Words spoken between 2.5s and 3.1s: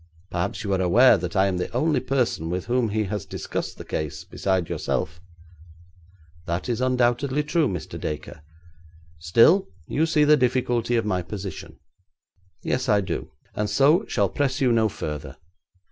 whom he